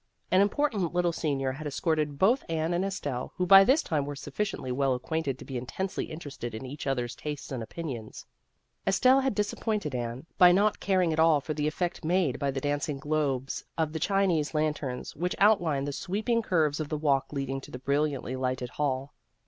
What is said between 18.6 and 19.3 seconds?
hall.